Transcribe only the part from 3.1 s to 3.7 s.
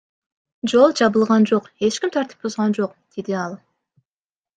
деди ал.